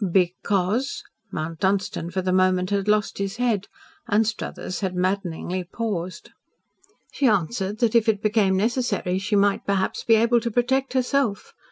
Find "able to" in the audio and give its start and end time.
10.15-10.49